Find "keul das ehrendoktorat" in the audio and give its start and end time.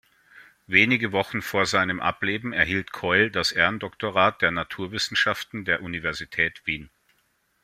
2.91-4.41